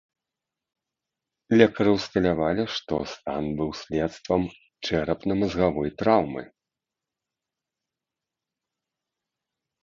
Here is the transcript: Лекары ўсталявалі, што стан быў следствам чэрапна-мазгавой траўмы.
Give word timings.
Лекары 1.61 1.91
ўсталявалі, 1.97 2.63
што 2.75 2.93
стан 3.13 3.43
быў 3.59 3.69
следствам 3.81 4.41
чэрапна-мазгавой 4.85 5.89
траўмы. 6.01 6.47